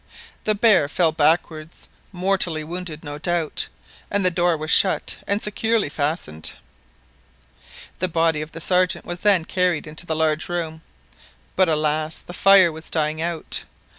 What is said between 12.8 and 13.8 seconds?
dying out.